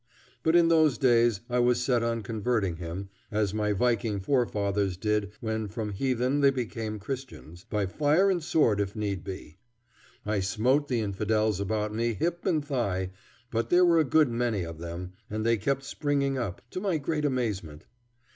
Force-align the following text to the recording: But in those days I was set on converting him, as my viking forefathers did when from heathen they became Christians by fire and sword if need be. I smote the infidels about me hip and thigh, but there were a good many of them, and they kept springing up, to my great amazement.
But 0.41 0.55
in 0.55 0.69
those 0.69 0.97
days 0.97 1.41
I 1.47 1.59
was 1.59 1.79
set 1.79 2.01
on 2.01 2.23
converting 2.23 2.77
him, 2.77 3.09
as 3.29 3.53
my 3.53 3.71
viking 3.71 4.19
forefathers 4.19 4.97
did 4.97 5.31
when 5.41 5.67
from 5.67 5.91
heathen 5.91 6.41
they 6.41 6.49
became 6.49 6.97
Christians 6.97 7.65
by 7.69 7.85
fire 7.85 8.27
and 8.31 8.43
sword 8.43 8.79
if 8.81 8.95
need 8.95 9.23
be. 9.23 9.57
I 10.25 10.39
smote 10.39 10.87
the 10.87 11.01
infidels 11.01 11.59
about 11.59 11.93
me 11.93 12.15
hip 12.15 12.47
and 12.47 12.65
thigh, 12.65 13.11
but 13.51 13.69
there 13.69 13.85
were 13.85 13.99
a 13.99 14.03
good 14.03 14.31
many 14.31 14.63
of 14.63 14.79
them, 14.79 15.13
and 15.29 15.45
they 15.45 15.55
kept 15.57 15.83
springing 15.83 16.35
up, 16.35 16.63
to 16.71 16.79
my 16.81 16.97
great 16.97 17.23
amazement. 17.23 17.85